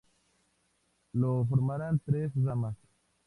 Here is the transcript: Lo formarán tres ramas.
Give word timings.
Lo 1.13 1.45
formarán 1.45 1.99
tres 2.03 2.31
ramas. 2.43 2.75